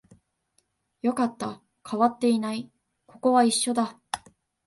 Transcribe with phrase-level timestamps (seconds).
[1.03, 2.71] よかった、変わっていない、
[3.05, 4.01] ここは一緒だ